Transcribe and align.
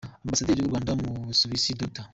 Ambasaderi 0.23 0.59
w’u 0.61 0.71
Rwanda 0.71 0.91
mu 1.01 1.09
Busuwisi, 1.27 1.77
Dr. 1.81 2.05